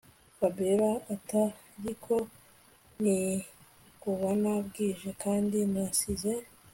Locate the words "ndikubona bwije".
2.99-5.09